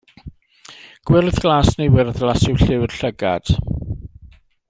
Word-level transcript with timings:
Gwyrdd, 1.09 1.41
glas 1.43 1.69
neu 1.81 1.93
wyrddlas 1.97 2.47
yw 2.53 2.57
lliw'r 2.63 2.97
llygad. 3.03 3.53